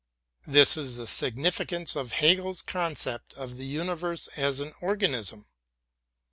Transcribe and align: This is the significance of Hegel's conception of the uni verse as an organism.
This 0.47 0.77
is 0.77 0.97
the 0.97 1.05
significance 1.05 1.95
of 1.95 2.13
Hegel's 2.13 2.63
conception 2.63 3.37
of 3.39 3.57
the 3.57 3.67
uni 3.67 3.93
verse 3.93 4.27
as 4.35 4.59
an 4.59 4.73
organism. 4.81 5.45